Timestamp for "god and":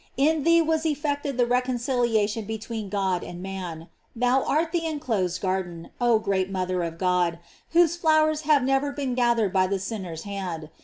2.89-3.39